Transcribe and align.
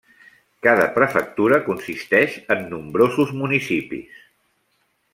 Cada 0.67 0.87
prefectura 0.95 1.59
consisteix 1.69 2.39
en 2.57 2.65
nombrosos 2.73 3.37
municipis. 3.45 4.21